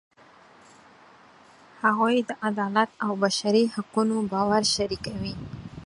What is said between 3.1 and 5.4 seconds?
بشري حقونو باور شریکوي.